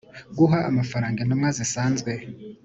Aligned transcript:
guha 0.37 0.59
amafaranga 0.69 1.17
intumwa 1.21 1.49
zisanzwe 1.57 2.11